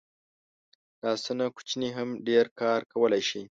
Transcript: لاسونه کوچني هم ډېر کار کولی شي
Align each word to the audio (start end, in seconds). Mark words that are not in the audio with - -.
لاسونه 1.03 1.45
کوچني 1.55 1.89
هم 1.97 2.09
ډېر 2.27 2.45
کار 2.59 2.79
کولی 2.93 3.21
شي 3.29 3.41